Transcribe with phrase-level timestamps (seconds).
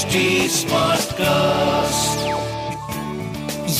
[0.00, 2.20] HD Smartcast.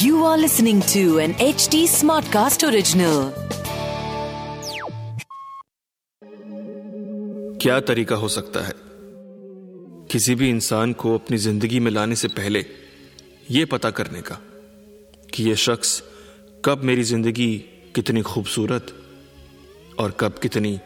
[0.03, 3.21] You are listening to an HD Smartcast original.
[7.63, 8.75] क्या तरीका हो सकता है
[10.13, 12.65] किसी भी इंसान को अपनी ज़िंदगी में लाने से पहले
[13.51, 14.39] यह पता करने का
[15.35, 16.03] कि यह शख्स
[16.65, 17.53] कब मेरी ज़िंदगी
[17.95, 18.95] कितनी खूबसूरत
[20.01, 20.79] और कब कितनी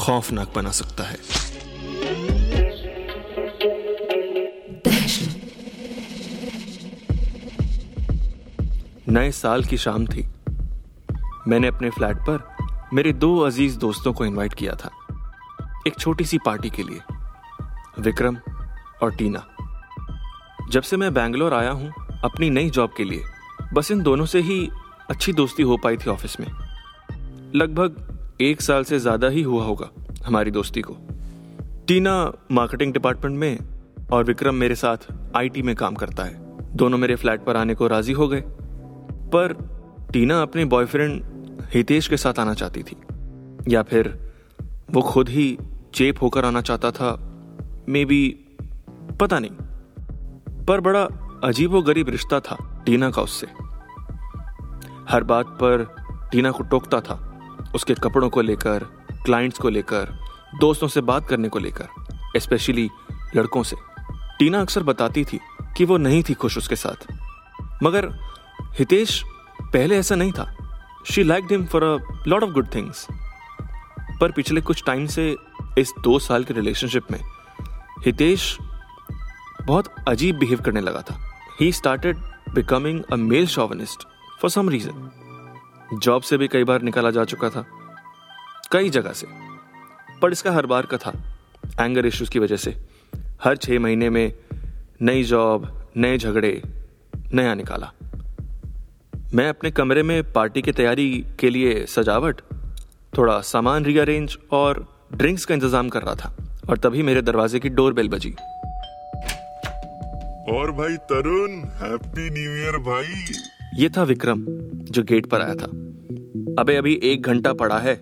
[0.00, 1.41] खौफनाक बना सकता है
[9.12, 10.24] नए साल की शाम थी।
[11.48, 12.42] मैंने अपने फ्लैट पर
[12.94, 14.90] मेरे दो अज़ीज़ दोस्तों को इनवाइट किया था।
[15.86, 17.00] एक छोटी सी पार्टी के लिए,
[17.98, 18.36] विक्रम
[19.02, 19.44] और टीना।
[20.70, 21.92] जब से मैं बैंगलोर आया हूँ,
[22.24, 23.22] अपनी नई जॉब के लिए,
[23.74, 24.70] बस इन दोनों से ही
[25.10, 26.46] अच्छी दोस्ती हो पाई थी ऑफ़िस में।
[27.54, 29.90] लगभग एक साल से ज़्यादा ही हुआ होगा
[30.26, 30.96] हमारी दोस्ती को।
[31.88, 37.16] टीना मार्केटिंग डिपार्टमेंट में और विक्रम मेरे साथ आईटी में काम करता है। दोनों मेरे
[37.16, 38.44] फ्लैट पर आने को राज़ी हो गए।
[39.34, 39.52] पर
[40.12, 41.24] टीना अपने बॉयफ्रेंड
[41.74, 42.96] हितेश के साथ आना चाहती थी।
[43.68, 44.32] या फिर
[44.90, 45.58] वो खुद ही
[45.94, 47.32] चेप होकर आना चाहता था
[47.88, 48.28] मे बी
[49.20, 49.50] पता नहीं।
[50.64, 51.08] पर बड़ा
[51.44, 53.46] अजीब गरीब रिश्ता था टीना का उससे।
[55.08, 55.96] हर बात पर
[56.32, 57.38] टीना को टोकता था,
[57.74, 58.78] उसके कपड़ों को लेकर
[59.24, 60.18] क्लाइंट्स को लेकर,
[60.60, 61.86] दोस्तों से बात करने को लेकर
[62.40, 62.90] स्पेशली
[63.36, 63.76] लड़कों से।
[64.38, 65.40] टीना अक्सर बताती थी
[65.76, 67.12] कि वो नहीं थी खुश उसके साथ।
[67.82, 68.10] मगर
[68.72, 69.22] हितेश,
[69.62, 70.44] पहले ऐसा नहीं था।
[71.06, 73.06] She like him for a lot of good things
[74.20, 75.24] पर पिछले कुछ टाइम से
[75.78, 77.20] इस दो साल के रिलेशनशिप में,
[78.04, 78.56] हितेश
[79.62, 81.18] बहुत अजीब बिहेव करने लगा था।
[81.60, 82.16] He started
[82.54, 84.06] becoming a male chauvinist
[84.40, 85.10] for some reason
[85.94, 87.64] job से भी कई बार निकाला जा चुका था,
[88.72, 89.26] कई जगह से।
[90.22, 91.12] पर इसका हर बार का था
[91.80, 92.76] एंगर इश्यूज़ की वजह से,
[93.44, 94.32] हर छह महीने में
[95.02, 96.62] नई जॉब नए झगड़े,
[97.34, 97.92] नया निकाला।
[99.34, 101.08] मैं अपने कमरे में पार्टी की तैयारी
[101.40, 102.40] के लिए सजावट
[103.18, 104.84] थोड़ा सामान रीअरेंज और
[105.14, 106.36] ड्रिंक्स का इंतज़ाम कर रहा था
[106.68, 108.30] और तभी मेरे दरवाजे की डोर बेल बजी।
[110.52, 114.44] और भाई तरुण हैप्पी न्यू ईयर भाई। ये था विक्रम
[114.90, 115.70] जो गेट पर आया था।
[116.58, 117.94] अबे अभी एक घंटा पड़ा है।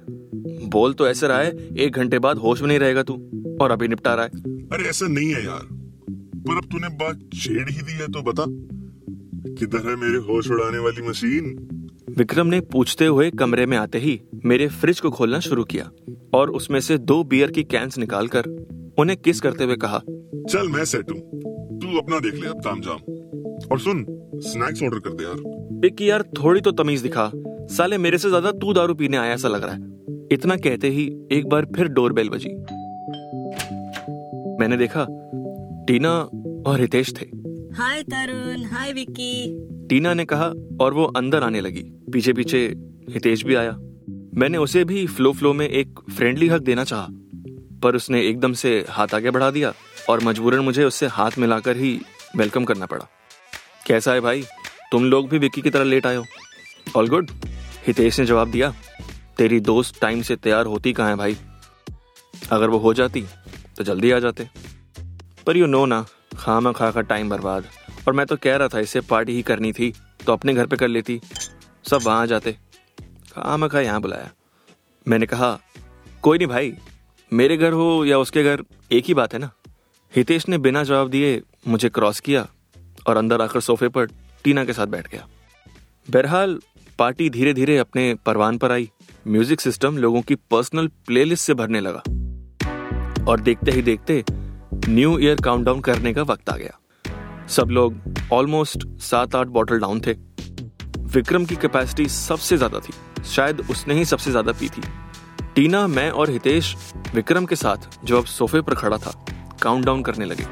[0.69, 3.15] बोल तो ऐसे रहा है एक घंटे बाद होश में नहीं रहेगा तू
[3.61, 4.31] और अभी निपटा रहा है।
[4.73, 5.65] अरे ऐसा नहीं है यार।
[6.43, 8.51] पर अब तूने बात छेड़ ही दी है तो बता।
[9.41, 11.45] किधर है मेरे होश उड़ाने वाली मशीन?
[12.19, 15.91] विक्रम ने पूछते हुए कमरे में आते ही मेरे फ्रिज को खोलना शुरू किया
[16.35, 18.49] और उसमें से दो बियर की कैंस निकालकर
[18.99, 20.01] उन्हें किस करते हुए कहा
[20.51, 21.21] चल मैं सेट हूँ।
[21.81, 24.05] तू अपना देख ले अब ताम जाम। और सुन
[24.43, 25.43] स्नैक्स ऑर्डर कर दे यार।
[25.81, 27.31] बिक्की यार थोड़ी तो तमीज दिखा।
[27.71, 31.05] साले मेरे से ज़्यादा तू दारू पीने आया ऐसा लग रहा है। इतना कहते ही
[31.33, 32.55] एक बार फिर डोर बेल बजी।
[34.61, 35.07] मैंने देखा
[35.87, 36.11] टीना
[36.67, 37.27] और हितेश थे।
[37.75, 40.47] हाय तरुण हाय विक्की टीना ने कहा
[40.81, 41.83] और वो अंदर आने लगी।
[42.13, 42.59] पीछे पीछे
[43.11, 43.73] हितेश भी आया।
[44.35, 47.07] मैंने उसे भी फ्लो फ्लो में एक फ्रेंडली हक देना चाहा,
[47.83, 49.73] पर उसने एकदम से हाथ आगे बढ़ा दिया
[50.09, 51.99] और मजबूरन मुझे उससे हाथ मिलाकर ही
[52.37, 53.07] वेलकम करना पड़ा।
[53.87, 54.43] कैसा है भाई?
[54.93, 56.25] तुम लोग भी विक्की की तरह लेट आए हो।
[56.97, 57.31] ऑल गुड
[57.87, 58.75] हितेश ने जवाब दिया,
[59.39, 61.37] तेरी दोस्त टाइम से तैयार होती कहाँ है भाई?
[62.53, 63.25] अगर वो हो जाती
[63.77, 64.49] तो जल्दी आ जाते।
[65.47, 67.65] पर यू नो ना खामा खा का टाइम बर्बाद।
[68.09, 69.93] और मैं तो कह रहा था, इसे पार्टी ही करनी थी
[70.27, 71.21] तो अपने घर पे कर लेती।
[71.85, 72.53] सब वहाँ जाते।
[73.33, 74.31] खामा खा यहाँ बुलाया?
[75.07, 75.59] मैंने कहा,
[76.23, 76.73] कोई नहीं भाई,
[77.33, 79.51] मेरे घर हो या उसके घर, एक ही बात है ना।
[80.13, 82.47] हितेश ने बिना जवाब दिए मुझे क्रॉस किया
[83.07, 84.07] और अंदर आकर सोफे पर
[84.45, 85.27] टीना के साथ बैठ गया।
[86.09, 86.59] बहरहाल
[86.99, 88.91] पार्टी धीरे धीरे अपने परवान पर आई।
[89.29, 92.03] म्यूज़िक सिस्टम लोगों की पर्सनल प्लेलिस्ट से भरने लगा।
[93.25, 94.23] और देखते ही देखते
[94.91, 97.95] न्यू ईयर काउंटडाउन करने का वक्त आ गया। सब लोग
[98.33, 100.13] ऑलमोस्ट सात आठ बॉटल डाउन थे।
[101.15, 102.93] विक्रम की कैपेसिटी सबसे ज़्यादा थी।
[103.27, 104.83] शायद उसने ही सबसे ज़्यादा पी थी।
[105.55, 106.75] टीना, मैं और हितेश
[107.15, 109.13] विक्रम के साथ जो अब सोफे पर खड़ा था
[109.63, 110.45] काउंटडाउन करने लगे।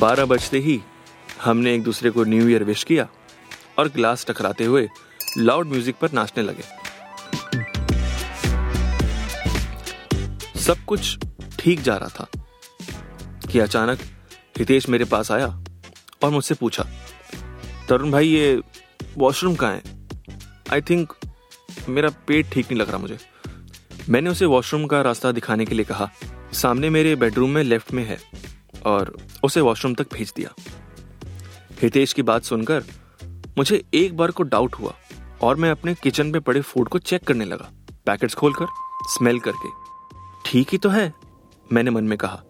[0.00, 0.80] बारह बजते ही
[1.42, 3.08] हमने एक दूसरे को न्यू ईयर विश किया
[3.78, 4.88] और ग्लास टकराते हुए
[5.38, 6.81] लाउड म्यूज़िक पर नाचने लगे।
[10.62, 11.18] सब कुछ
[11.58, 12.26] ठीक जा रहा था
[13.50, 13.98] कि अचानक
[14.58, 15.46] हितेश मेरे पास आया
[16.24, 16.84] और मुझसे पूछा,
[17.88, 18.60] तरुण भाई, ये
[19.18, 19.82] वॉशरूम कहाँ है?
[20.72, 21.12] आई थिंक
[21.88, 23.18] मेरा पेट ठीक नहीं लग रहा मुझे।
[24.08, 26.10] मैंने उसे वॉशरूम का रास्ता दिखाने के लिए कहा,
[26.52, 28.18] सामने मेरे बेडरूम में लेफ़्ट में है
[28.86, 30.54] और उसे वॉशरूम तक भेज दिया।
[31.82, 32.84] हितेश की बात सुनकर
[33.58, 34.94] मुझे एक बार को डाउट हुआ
[35.42, 37.70] और मैं अपने किचन में पड़े फ़ूड को चेक करने लगा
[38.06, 38.66] पैकेट्स खोलकर
[39.10, 39.81] स्मेल करके।
[40.44, 41.12] ठीक ही तो है,
[41.66, 42.42] मैंने मन में कहा।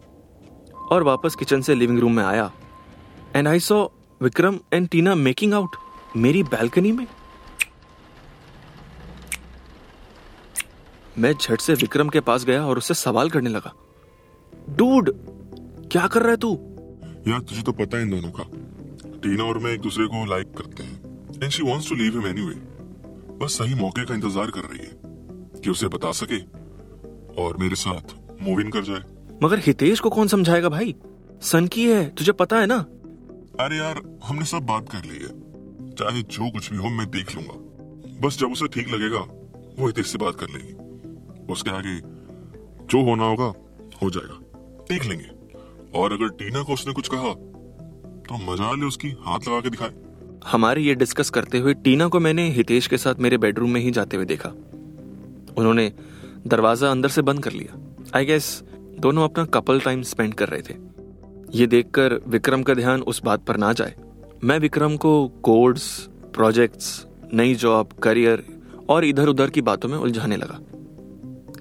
[0.91, 2.51] और वापस किचन से लिविंग रूम में आया।
[3.35, 3.85] And I saw
[4.21, 5.75] Vikram and Tina making out
[6.17, 7.05] मेरी बैल्कनी में।
[11.17, 13.73] मैं झट से विक्रम के पास गया और उससे सवाल करने लगा।
[14.69, 15.11] डूड
[15.91, 16.53] क्या कर रहा है तू?
[17.27, 18.43] यार, तुझे तो पता है इन दोनों का।
[19.19, 22.27] टीना और मैं एक दूसरे को लाइक करते हैं। And she wants to leave him
[22.27, 22.55] anyway
[23.37, 26.39] बस सही मौके का इंतज़ार कर रही है कि उसे बता सके।
[27.37, 29.03] और मेरे साथ मूव इन कर जाए।
[29.43, 30.95] मगर हितेश को कौन समझाएगा भाई?
[31.41, 32.77] सन की है तुझे पता है ना?
[33.59, 37.35] अरे यार हमने सब बात कर ली है। चाहे जो कुछ भी हो मैं देख
[37.35, 37.55] लूँगा।
[38.21, 39.19] बस जब उसे ठीक लगेगा
[39.79, 41.99] वो हितेश से बात कर लेगी। उसके आगे
[42.85, 43.53] जो होना होगा
[44.03, 44.39] हो जाएगा।
[44.89, 45.29] देख लेंगे।
[45.99, 47.33] और अगर टीना को उसने कुछ कहा
[48.25, 49.93] तो मज़ा ले उसकी हाथ लगा के दिखाए।
[50.45, 53.91] हमारे ये डिस्कस करते हुए टीना को मैंने हितेश के साथ मेरे बेडरूम में ही
[53.91, 54.49] जाते हुए देखा।
[55.57, 55.91] उन्होंने
[56.47, 58.63] दरवाज़ा अंदर से बंद कर लिया। आई गेस
[58.99, 60.75] दोनों अपना कपल टाइम स्पेंड कर रहे थे।
[61.51, 63.95] ये देखकर विक्रम का ध्यान उस बात पर ना जाए।
[64.43, 68.45] मैं विक्रम को कोड्स प्रोजेक्ट्स नई जॉब करियर
[68.89, 70.59] और इधर उधर की बातों में उलझाने लगा।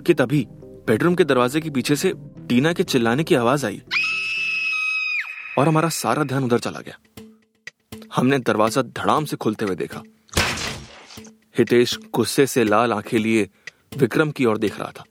[0.06, 0.46] कि तभी
[0.86, 2.12] बेडरूम के दरवाजे के पीछे से
[2.48, 3.82] टीना के चिल्लाने की आवाज़ आई
[5.58, 6.98] और हमारा सारा ध्यान उधर चला गया।
[8.16, 10.02] हमने दरवाज़ा धड़ाम से खुलते हुए देखा।
[11.58, 13.48] हितेश गुस्से से लाल आँखें लिए
[13.96, 15.04] विक्रम की ओर देख रहा था।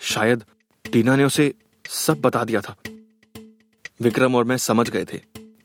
[0.00, 0.44] शायद
[0.92, 1.54] टीना ने उसे
[1.88, 2.76] सब बता दिया था।
[4.00, 5.20] विक्रम और मैं समझ गए थे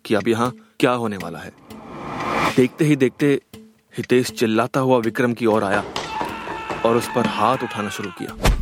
[0.05, 1.53] कि अब यहाँ क्या होने वाला है।
[2.55, 3.41] देखते ही देखते
[3.97, 5.83] हितेश चिल्लाता हुआ विक्रम की ओर आया
[6.85, 8.57] और उस पर हाथ उठाना शुरू किया।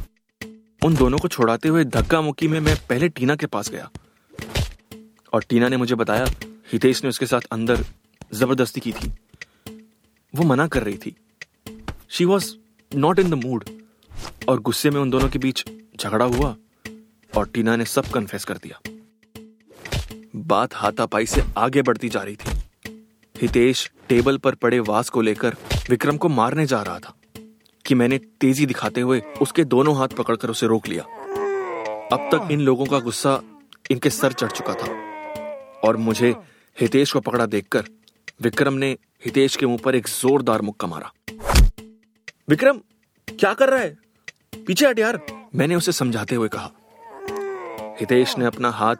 [0.86, 3.90] उन दोनों को छोड़ाते हुए धक्का मुक्की में मैं पहले टीना के पास गया।
[5.34, 6.26] और टीना ने मुझे बताया,
[6.72, 7.86] हितेश ने उसके साथ अंदर
[8.34, 9.12] ज़बरदस्ती की थी।
[10.36, 11.16] वो मना कर रही थी।
[12.10, 12.56] She was
[12.96, 13.64] not in the mood
[14.50, 15.64] और गुस्से में उन दोनों के बीच
[16.00, 16.56] झगड़ा हुआ
[17.38, 18.80] और टीना ने सब कन्फेस कर दिया।
[20.36, 22.52] बात हाथापाई से आगे बढ़ती जा रही थी।
[23.42, 25.56] हितेश टेबल पर पड़े वास को लेकर
[25.90, 27.14] विक्रम को मारने जा रहा था
[27.86, 31.04] कि मैंने तेज़ी दिखाते हुए उसके दोनों हाथ पकड़कर उसे रोक लिया।
[32.14, 33.42] अब तक इन लोगों का गुस्सा
[33.92, 34.88] इनके सर चढ़ चुका था।
[35.84, 36.36] और मुझे
[36.80, 37.84] हितेश को पकड़ा देखकर
[38.42, 41.12] विक्रम ने हितेश के मुँह पर एक जोरदार मुक्का मारा।
[42.54, 42.78] विक्रम,
[43.40, 43.98] क्या कर रहा है?
[44.68, 45.20] पीछे हट यार।
[45.56, 46.72] मैंने उसे समझाते हुए कहा।
[48.00, 48.96] हितेश ने अपना हाथ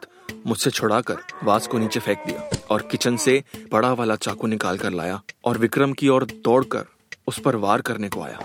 [0.46, 4.90] मुझसे छुड़ाकर वास को नीचे फेंक दिया और किचन से बड़ा वाला चाकू निकाल कर
[4.90, 6.84] लाया और विक्रम की ओर दौड़कर
[7.26, 8.40] उस पर वार करने को आया।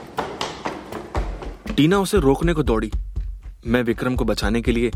[1.75, 2.91] टीना उसे रोकने को दौड़ी।
[3.65, 4.91] मैं विक्रम को बचाने के लिए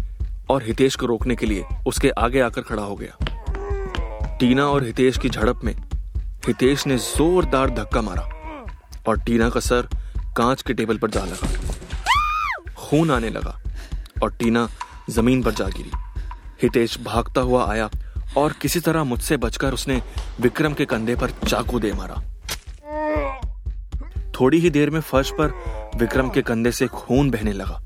[0.50, 3.18] और हितेश को रोकने के लिए उसके आगे आकर खड़ा हो गया।
[4.38, 5.76] टीना और हितेश की झड़प में
[6.48, 8.30] हितेश ने जोरदार धक्का मारा
[9.08, 10.03] और टीना का सर
[10.38, 13.60] कांच के टेबल पर जा लगा। खून आने लगा
[14.24, 14.68] और टीना
[15.10, 15.92] ज़मीन पर जा गिरी।
[16.62, 17.90] हितेश भागता हुआ आया
[18.38, 20.02] और किसी तरह मुझसे बचकर उसने
[20.42, 22.22] विक्रम के कंधे पर चाकू दे मारा।
[24.40, 25.52] थोड़ी ही देर में फर्श पर
[25.98, 27.82] विक्रम के कंधे से खून बहने लगा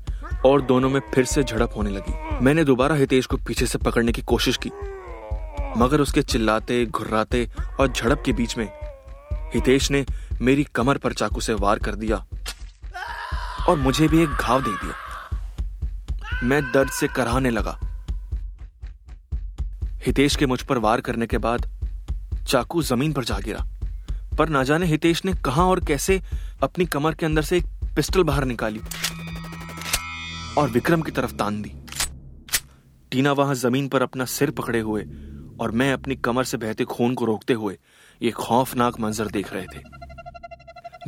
[0.46, 4.12] और दोनों में फिर से झड़प होने लगी। मैंने दोबारा हितेश को पीछे से पकड़ने
[4.12, 4.70] की कोशिश की,
[5.76, 7.48] मगर उसके चिल्लाते, घुर्राते
[7.80, 8.68] और झड़प के बीच में
[9.54, 10.04] हितेश ने
[10.40, 12.24] मेरी कमर पर चाकू से वार कर दिया।
[13.68, 17.78] और मुझे भी एक घाव दे दिया। मैं दर्द से कराहने लगा।
[20.06, 21.66] हितेश के मुझ पर वार करने के बाद
[22.48, 23.64] चाकू ज़मीन पर जा गिरा।
[24.38, 26.20] पर ना जाने हितेश ने कहा और कैसे
[26.62, 28.80] अपनी कमर के अंदर से एक पिस्टल बाहर निकाली
[30.58, 31.72] और विक्रम की तरफ़ तान दी।
[33.10, 35.02] टीना वहाँ ज़मीन पर अपना सिर पकड़े हुए
[35.60, 37.78] और मैं अपनी कमर से बहते खून को रोकते हुए
[38.22, 39.82] ये खौफनाक मंजर देख रहे थे।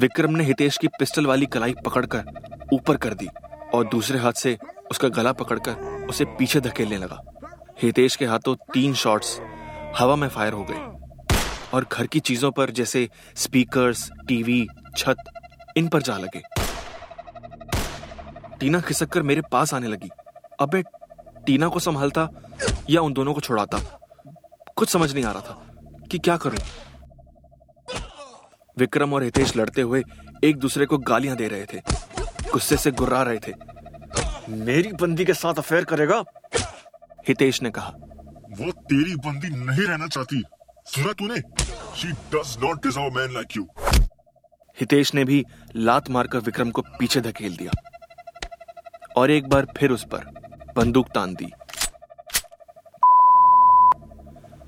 [0.01, 2.25] विक्रम ने हितेश की पिस्टल वाली कलाई पकड़कर
[2.73, 3.27] ऊपर कर दी
[3.75, 4.59] और दूसरे हाथ से
[4.91, 7.23] उसका गला पकड़कर उसे पीछे धकेलने लगा।
[7.83, 9.39] हितेश के हाथों तीन शॉट्स
[9.99, 10.89] हवा में फायर हो गए
[11.75, 15.17] और घर की चीज़ों पर जैसे स्पीकर्स, टीवी, छत,
[15.77, 16.43] इन पर जा लगे।
[18.61, 20.11] टीना खिसक कर मेरे पास आने लगी।
[20.61, 20.83] अबे,
[21.47, 22.29] टीना को संभालता
[22.91, 23.79] या उन दोनों को छुड़ाता?
[24.77, 26.59] कुछ समझ नहीं आ रहा था कि क्या करूँ।
[28.79, 30.03] विक्रम और हितेश लड़ते हुए
[30.45, 31.81] एक दूसरे को गालियाँ दे रहे थे।
[32.53, 33.53] गुस्से से गुर्रा रहे थे।
[34.49, 36.25] मेरी बंदी के साथ अफेयर करेगा?
[37.29, 37.89] हितेश ने कहा।
[38.59, 40.43] वो तेरी बंदी नहीं रहना चाहती।
[40.87, 41.41] सुना तूने?
[41.97, 43.69] She does not deserve man like you
[44.81, 45.45] Hitesh ने भी
[45.77, 47.73] लात मारकर विक्रम को पीछे धकेल दिया।
[49.17, 50.25] और एक बार फिर उस पर
[50.77, 51.53] बंदूक तान दी।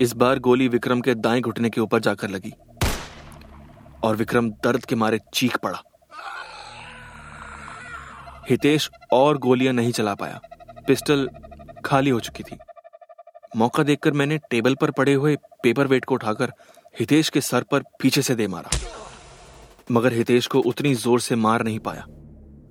[0.01, 2.53] इस बार गोली विक्रम के दाएँ घुटने के ऊपर जाकर लगी।
[4.03, 5.81] और विक्रम दर्द के मारे चीख पड़ा।
[8.49, 10.39] हितेश और गोलियाँ नहीं चला पाया।
[10.87, 11.29] पिस्टल
[11.85, 12.57] खाली हो चुकी थी।
[13.57, 16.51] मौका देखकर मैंने टेबल पर पड़े हुए पेपर वेट को उठाकर
[16.95, 18.69] हितेश के सर पर पीछे से दे मारा।
[19.91, 22.05] मगर हितेश को उतनी ज़ोर से मार नहीं पाया।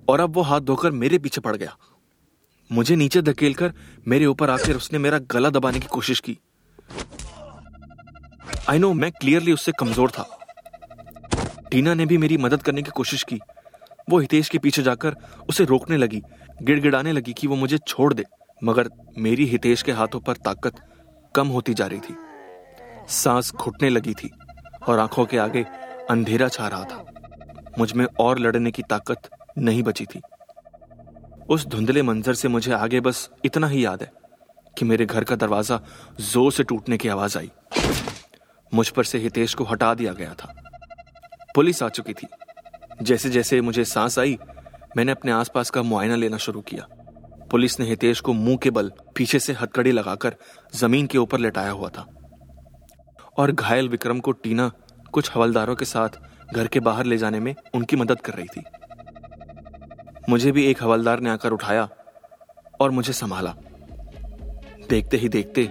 [0.08, 1.76] और अब वो हाथ धोकर मेरे पीछे पड़ गया।
[2.70, 3.72] मुझे नीचे धकेलकर
[4.08, 6.38] मेरे ऊपर आकर उसने मेरा गला दबाने की कोशिश की।
[8.68, 10.26] आई नो मैं क्लियरली उससे कमज़ोर था।
[11.70, 13.40] टीना ने भी मेरी मदद करने की कोशिश की।
[14.10, 15.16] वो हितेश के पीछे जाकर
[15.48, 16.22] उसे रोकने लगी,
[16.62, 18.24] गिड़गिड़ाने लगी कि वो मुझे छोड़ दे,
[18.64, 20.80] मगर मेरी हितेश के हाथों पर ताकत
[21.34, 22.16] कम होती जा रही थी।
[23.08, 24.30] सांस घुटने लगी थी
[24.88, 25.64] और आँखों के आगे
[26.10, 27.04] अंधेरा छा रहा था।
[27.78, 29.28] मुझमें और लड़ने की ताकत
[29.58, 30.20] नहीं बची थी।
[31.50, 34.12] उस धुंधले मंजर से मुझे आगे बस इतना ही याद है
[34.78, 35.80] कि मेरे घर का दरवाज़ा
[36.20, 37.50] ज़ोर से टूटने की आवाज़ आई।
[38.72, 40.54] मुझ पर से हितेश को हटा दिया गया था।
[41.54, 42.26] पुलिस आ चुकी थी।
[43.02, 44.38] जैसे जैसे मुझे सांस आई,
[44.96, 46.86] मैंने अपने आसपास का मुआयना लेना शुरू किया।
[47.50, 50.36] पुलिस ने हितेश को मुँह के बल पीछे से हथकड़ी लगाकर
[50.74, 52.06] ज़मीन के ऊपर लेटाया हुआ था।
[53.38, 54.72] और घायल विक्रम को टीना
[55.12, 56.08] कुछ हवलदारों के साथ
[56.54, 58.62] घर के बाहर ले जाने में उनकी मदद कर रही थी।
[60.28, 61.88] मुझे भी एक हवलदार ने आकर उठाया
[62.80, 63.54] और मुझे संभाला।
[64.90, 65.62] देखते ही देखते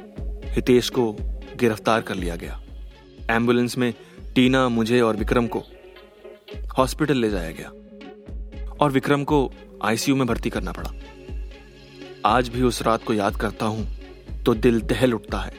[0.45, 1.17] हितेश को
[1.55, 2.61] गिरफ़्तार कर लिया गया।
[3.29, 3.93] एंबुलेंस में
[4.35, 5.63] टीना, मुझे और विक्रम को
[6.77, 7.69] हॉस्पिटल ले जाया गया
[8.75, 9.51] और विक्रम को
[9.83, 10.93] आईसीयू में भर्ती करना पड़ा।
[12.27, 13.87] आज भी उस रात को याद करता हूँ
[14.45, 15.53] तो दिल दहल उठता है,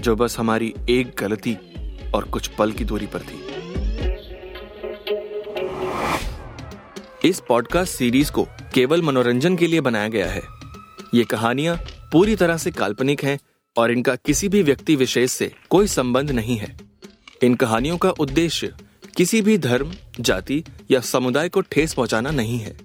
[0.00, 1.56] जो बस हमारी एक गलती
[2.14, 3.46] और कुछ पल की दूरी पर थी।
[7.24, 10.42] इस पॉडकास्ट सीरीज़ को केवल मनोरंजन के लिए बनाया गया है।
[11.14, 11.76] ये कहानियाँ
[12.12, 13.38] पूरी तरह से काल्पनिक हैं
[13.76, 16.76] और इनका किसी भी व्यक्ति विशेष से कोई संबंध नहीं है।
[17.42, 18.72] इन कहानियों का उद्देश्य
[19.18, 22.76] किसी भी धर्म, जाति या समुदाय को ठेस पहुंचाना नहीं है।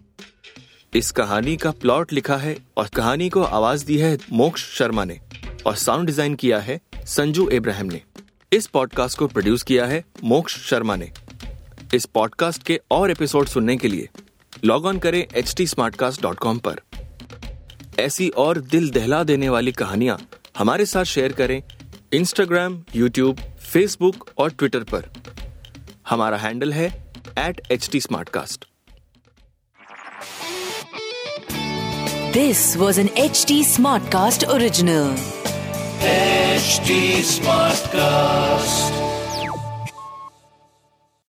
[0.94, 5.20] इस कहानी का प्लॉट लिखा है और कहानी को आवाज़ दी है मोक्ष शर्मा ने
[5.66, 8.02] और साउंड डिज़ाइन किया है संजू इब्राहिम ने।
[8.52, 11.12] इस पॉडकास्ट को प्रोड्यूस किया है मोक्ष शर्मा ने।
[11.94, 14.10] इस पॉडकास्ट के और एपिसोड सुनने के लिए
[14.66, 16.82] लॉग ऑन करें एच पर।
[18.00, 20.20] ऐसी और दिल दहला देने वाली कहानियाँ
[20.58, 21.62] हमारे साथ शेयर करें
[22.14, 25.10] इंस्टाग्राम यूट्यूब फेसबुक और ट्विटर पर।
[26.14, 26.88] हमारा हैंडल है
[27.40, 28.66] at H T Smartcast
[32.34, 33.64] this was an H T
[34.12, 35.16] Smartcast original
[36.06, 37.02] H T
[37.88, 39.13] Smartcast